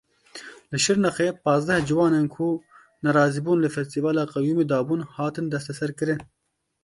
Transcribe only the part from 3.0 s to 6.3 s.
nerazîbûn li festîvala qeyumî dabûn, hatin desteserkirin.